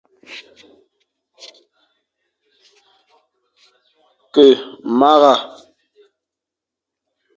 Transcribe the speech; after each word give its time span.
Ke 4.33 4.45
mara, 4.99 5.33